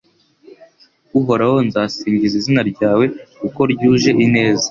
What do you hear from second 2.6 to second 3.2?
ryawe